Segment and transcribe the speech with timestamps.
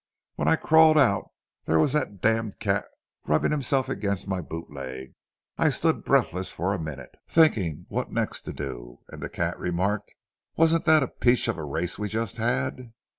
[0.33, 1.29] When I crawled out
[1.65, 2.87] there was that d——d cat
[3.27, 5.13] rubbing himself against my boot leg.
[5.59, 10.15] I stood breathless for a minute, thinking what next to do, and the cat remarked:
[10.55, 12.93] 'Wasn't that a peach of a race we just had!'